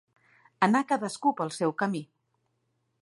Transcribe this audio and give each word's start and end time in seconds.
Anar 0.67 0.81
cadascú 0.93 1.33
pel 1.41 1.53
seu 1.59 1.75
camí. 1.83 2.05